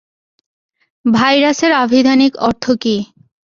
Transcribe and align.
ভাইরাসের 1.05 1.71
আভিধানিক 1.83 2.33
অর্থ 2.39 2.63
কী? 2.81 2.95